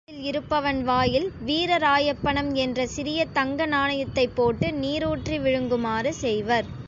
[0.03, 6.67] இறக்கும் தருவாயில் இருப்பவன் வாயில் வீரராயப்பணம் என்ற சிறிய தங்க நாணயத்தைப் போட்டு நீரூற்றி விழுங்குமாறு செய்வர்.